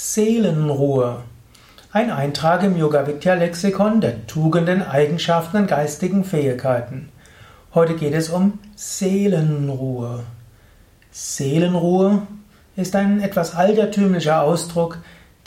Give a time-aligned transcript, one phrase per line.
[0.00, 1.24] Seelenruhe.
[1.90, 7.08] Ein Eintrag im Yoga Vidya Lexikon der Tugenden, Eigenschaften und geistigen Fähigkeiten.
[7.74, 10.20] Heute geht es um Seelenruhe.
[11.10, 12.22] Seelenruhe
[12.76, 14.98] ist ein etwas altertümlicher Ausdruck,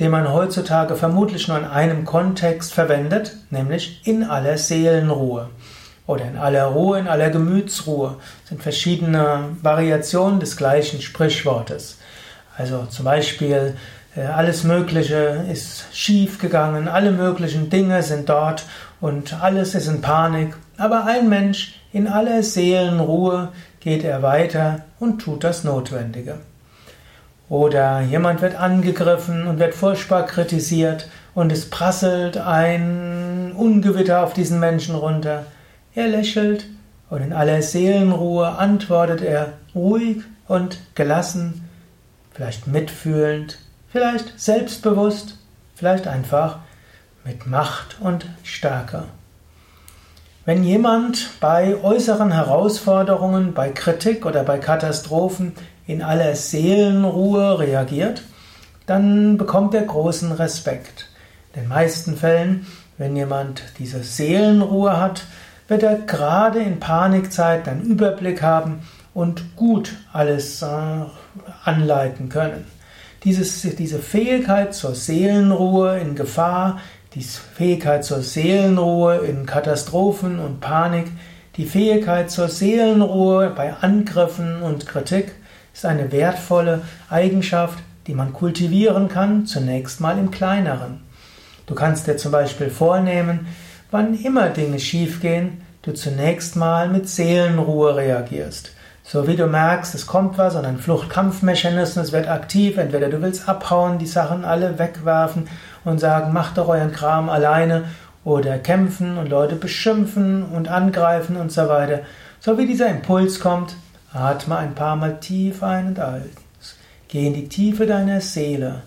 [0.01, 5.49] den man heutzutage vermutlich nur in einem Kontext verwendet, nämlich in aller Seelenruhe
[6.07, 8.17] oder in aller Ruhe, in aller Gemütsruhe.
[8.41, 11.99] Das sind verschiedene Variationen des gleichen Sprichwortes.
[12.57, 13.75] Also zum Beispiel
[14.15, 18.65] alles Mögliche ist schief gegangen, alle möglichen Dinge sind dort
[18.99, 20.53] und alles ist in Panik.
[20.77, 26.39] Aber ein Mensch in aller Seelenruhe geht er weiter und tut das Notwendige.
[27.47, 34.59] Oder jemand wird angegriffen und wird furchtbar kritisiert und es prasselt ein Ungewitter auf diesen
[34.59, 35.45] Menschen runter.
[35.93, 36.65] Er lächelt
[37.09, 41.69] und in aller Seelenruhe antwortet er ruhig und gelassen,
[42.33, 43.57] vielleicht mitfühlend,
[43.91, 45.37] vielleicht selbstbewusst,
[45.75, 46.59] vielleicht einfach
[47.23, 49.03] mit Macht und Stärke.
[50.45, 55.53] Wenn jemand bei äußeren Herausforderungen, bei Kritik oder bei Katastrophen
[55.85, 58.23] in aller Seelenruhe reagiert,
[58.87, 61.09] dann bekommt er großen Respekt.
[61.53, 62.65] In den meisten Fällen,
[62.97, 65.23] wenn jemand diese Seelenruhe hat,
[65.67, 68.81] wird er gerade in Panikzeiten einen Überblick haben
[69.13, 70.67] und gut alles äh,
[71.63, 72.65] anleiten können.
[73.23, 76.79] Dieses, diese Fähigkeit zur Seelenruhe in Gefahr,
[77.13, 81.05] die Fähigkeit zur Seelenruhe in Katastrophen und Panik,
[81.57, 85.33] die Fähigkeit zur Seelenruhe bei Angriffen und Kritik
[85.73, 91.01] ist eine wertvolle Eigenschaft, die man kultivieren kann, zunächst mal im kleineren.
[91.67, 93.47] Du kannst dir zum Beispiel vornehmen,
[93.91, 98.71] wann immer Dinge schiefgehen, du zunächst mal mit Seelenruhe reagierst.
[99.11, 103.49] So wie du merkst, es kommt was und ein Fluchtkampfmechanismus wird aktiv, entweder du willst
[103.49, 105.49] abhauen, die Sachen alle wegwerfen
[105.83, 107.83] und sagen, macht doch euren Kram alleine
[108.23, 112.03] oder kämpfen und Leute beschimpfen und angreifen und so weiter.
[112.39, 113.75] So wie dieser Impuls kommt,
[114.13, 116.21] atme ein paar Mal tief ein und aus.
[117.09, 118.81] Geh in die Tiefe deiner Seele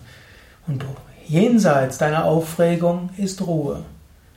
[0.65, 0.83] und
[1.27, 3.83] jenseits deiner Aufregung ist Ruhe.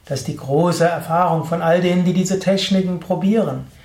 [0.04, 3.78] Das ist die große Erfahrung von all denen, die diese Techniken probieren.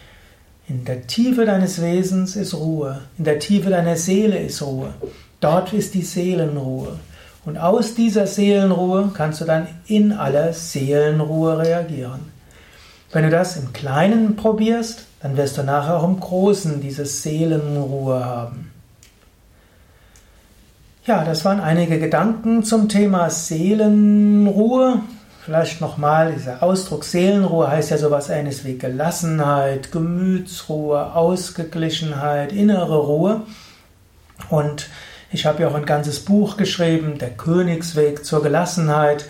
[0.68, 4.94] In der Tiefe deines Wesens ist Ruhe, in der Tiefe deiner Seele ist Ruhe.
[5.42, 7.00] Dort ist die Seelenruhe.
[7.44, 12.32] Und aus dieser Seelenruhe kannst du dann in aller Seelenruhe reagieren.
[13.12, 18.24] Wenn du das im Kleinen probierst, dann wirst du nachher auch im Großen diese Seelenruhe
[18.24, 18.72] haben.
[21.06, 25.02] Ja, das waren einige Gedanken zum Thema Seelenruhe.
[25.46, 33.42] Vielleicht nochmal, dieser Ausdruck Seelenruhe heißt ja sowas ähnliches wie Gelassenheit, Gemütsruhe, Ausgeglichenheit, innere Ruhe.
[34.50, 34.88] Und
[35.34, 39.26] ich habe ja auch ein ganzes Buch geschrieben, Der Königsweg zur Gelassenheit.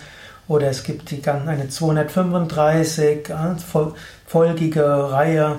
[0.46, 3.32] Oder es gibt die, eine 235
[4.24, 5.56] folgige Reihe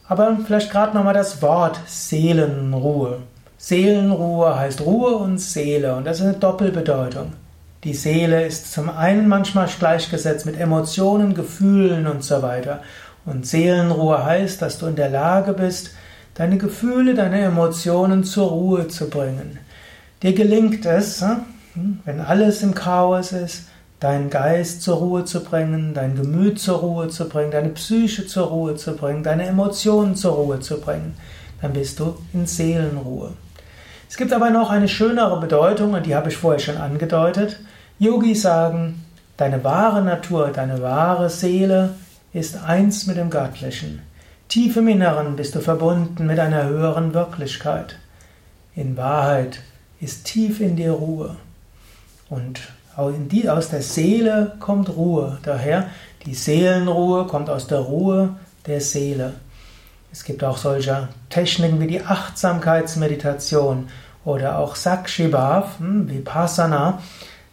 [0.08, 3.20] Aber vielleicht gerade nochmal das Wort Seelenruhe.
[3.56, 7.32] Seelenruhe heißt Ruhe und Seele und das ist eine Doppelbedeutung.
[7.84, 12.82] Die Seele ist zum einen manchmal gleichgesetzt mit Emotionen, Gefühlen und so weiter.
[13.24, 15.92] Und Seelenruhe heißt, dass du in der Lage bist,
[16.34, 19.58] deine Gefühle, deine Emotionen zur Ruhe zu bringen.
[20.22, 23.64] Dir gelingt es, hm, wenn alles im Chaos ist,
[23.98, 28.48] deinen Geist zur Ruhe zu bringen, dein Gemüt zur Ruhe zu bringen, deine Psyche zur
[28.48, 31.14] Ruhe zu bringen, deine Emotionen zur Ruhe zu bringen.
[31.62, 33.32] Dann bist du in Seelenruhe.
[34.10, 37.60] Es gibt aber noch eine schönere Bedeutung, und die habe ich vorher schon angedeutet.
[38.00, 39.06] Yogis sagen,
[39.36, 41.94] deine wahre Natur, deine wahre Seele
[42.32, 44.02] ist eins mit dem Göttlichen.
[44.48, 48.00] Tief im Inneren bist du verbunden mit einer höheren Wirklichkeit.
[48.74, 49.60] In Wahrheit
[50.00, 51.36] ist tief in dir Ruhe.
[52.28, 52.60] Und
[52.96, 55.38] aus der Seele kommt Ruhe.
[55.44, 55.86] Daher,
[56.26, 58.34] die Seelenruhe kommt aus der Ruhe
[58.66, 59.34] der Seele.
[60.12, 63.88] Es gibt auch solche Techniken wie die Achtsamkeitsmeditation
[64.24, 67.00] oder auch Sakshibhav, hm, Vipassana,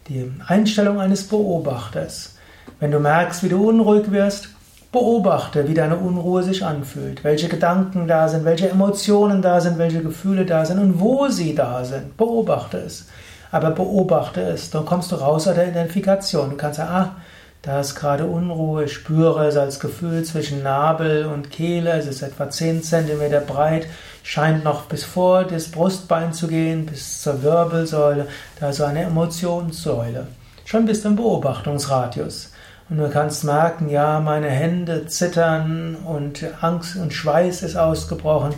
[0.08, 2.36] die Einstellung eines Beobachters.
[2.80, 4.50] Wenn du merkst, wie du unruhig wirst,
[4.92, 10.02] beobachte, wie deine Unruhe sich anfühlt, welche Gedanken da sind, welche Emotionen da sind, welche
[10.02, 12.16] Gefühle da sind und wo sie da sind.
[12.16, 13.06] Beobachte es.
[13.50, 14.70] aber beobachte es.
[14.70, 16.50] Dann kommst du raus aus der Identifikation.
[16.50, 17.16] Du kannst sagen, ah,
[17.62, 22.22] da ist gerade Unruhe, ich spüre es als Gefühl zwischen Nabel und Kehle, es ist
[22.22, 23.86] etwa 10 cm breit,
[24.22, 28.28] scheint noch bis vor das Brustbein zu gehen, bis zur Wirbelsäule,
[28.60, 30.28] da ist eine Emotionssäule.
[30.64, 32.52] Schon bist du im Beobachtungsradius.
[32.90, 38.54] Und du kannst merken, ja, meine Hände zittern und Angst und Schweiß ist ausgebrochen.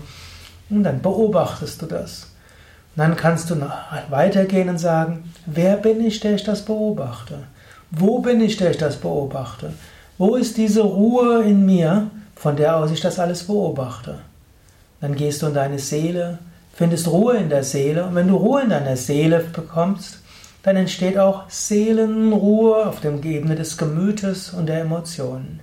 [0.69, 2.29] Und dann beobachtest du das.
[2.95, 3.57] Und dann kannst du
[4.09, 7.41] weitergehen und sagen, wer bin ich, der ich das beobachte?
[7.91, 9.73] Wo bin ich, der ich das beobachte?
[10.17, 14.21] Wo ist diese Ruhe in mir, von der aus ich das alles beobachte?
[15.01, 16.39] Dann gehst du in deine Seele,
[16.73, 20.21] findest Ruhe in der Seele und wenn du Ruhe in deiner Seele bekommst,
[20.63, 25.59] dann entsteht auch Seelenruhe auf dem Ebene des Gemütes und der Emotionen.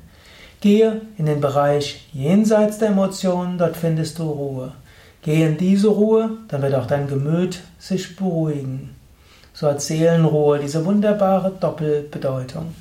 [0.59, 4.73] Gehe in den Bereich jenseits der Emotionen, dort findest du Ruhe.
[5.21, 8.96] Gehe in diese Ruhe, dann wird auch dein Gemüt sich beruhigen.
[9.59, 12.75] So hat Seelenruhe diese wunderbare Doppelbedeutung.